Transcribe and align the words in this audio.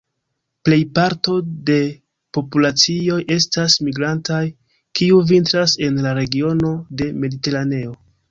Plej 0.67 0.77
parto 0.99 1.33
de 1.67 1.75
populacioj 2.37 3.19
estas 3.35 3.75
migrantaj, 3.89 4.41
kiu 5.01 5.21
vintras 5.33 5.77
en 5.89 6.01
la 6.07 6.15
regiono 6.21 6.75
de 7.03 7.11
Mediteraneo. 7.27 7.95